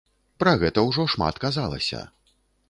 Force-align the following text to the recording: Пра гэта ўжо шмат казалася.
Пра 0.43 0.53
гэта 0.63 0.83
ўжо 0.87 1.05
шмат 1.15 1.39
казалася. 1.45 2.01